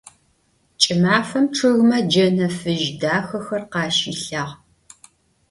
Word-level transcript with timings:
Ç'ımafem 0.81 1.45
ççıgme 1.55 1.99
cene 2.11 2.47
fıj 2.57 2.83
daxexer 2.99 3.63
khaşilhağ. 3.71 4.45